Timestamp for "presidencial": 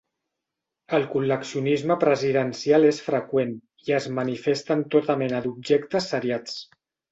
2.05-2.89